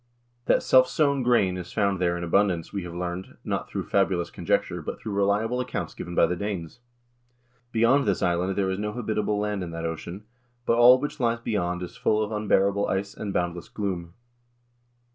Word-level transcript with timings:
That 0.45 0.63
self 0.63 0.87
sown 0.87 1.21
grain 1.21 1.57
is 1.57 1.71
found 1.71 1.99
there 2.01 2.17
in 2.17 2.23
abundance, 2.23 2.73
we 2.73 2.81
have 2.85 2.95
learned, 2.95 3.37
not 3.45 3.69
through 3.69 3.83
fabulous 3.83 4.31
conjecture, 4.31 4.81
but 4.81 4.99
through 4.99 5.11
reliable 5.11 5.59
accounts 5.59 5.93
given 5.93 6.15
by 6.15 6.25
the 6.25 6.35
Danes. 6.35 6.79
Beyond 7.71 8.05
this 8.07 8.23
island 8.23 8.55
there 8.55 8.71
is 8.71 8.79
no 8.79 8.93
habitable 8.93 9.37
land 9.37 9.61
in 9.61 9.69
that 9.69 9.85
ocean, 9.85 10.23
but 10.65 10.75
all 10.79 10.99
which 10.99 11.19
lies 11.19 11.39
beyond 11.39 11.83
is 11.83 11.97
full 11.97 12.23
of 12.23 12.31
unbearable 12.31 12.87
ice 12.87 13.13
and 13.13 13.31
boundless 13.31 13.69
gloom. 13.69 14.15